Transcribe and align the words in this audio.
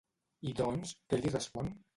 I 0.51 0.53
doncs, 0.61 0.95
què 1.13 1.21
li 1.23 1.37
respon? 1.37 1.75